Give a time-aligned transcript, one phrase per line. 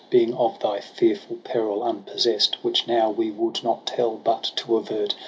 [0.09, 4.77] Being of thy fearful peril unpossest ^ Which now we would not tell but to
[4.77, 5.13] avert.